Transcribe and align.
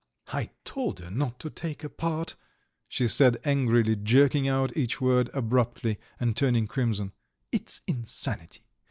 "I 0.33 0.49
told 0.65 0.97
her 0.97 1.11
not 1.11 1.39
to 1.41 1.51
take 1.51 1.83
a 1.83 1.89
part," 1.89 2.33
she 2.87 3.07
said 3.07 3.37
angrily, 3.45 3.95
jerking 3.95 4.47
out 4.47 4.75
each 4.75 4.99
word 4.99 5.29
abruptly 5.31 5.99
and 6.19 6.35
turning 6.35 6.65
crimson. 6.65 7.11
"It's 7.51 7.81
insanity! 7.85 8.61